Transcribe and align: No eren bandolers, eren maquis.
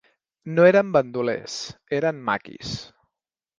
No 0.53 0.63
eren 0.69 0.89
bandolers, 0.95 1.59
eren 1.99 2.25
maquis. 2.31 2.75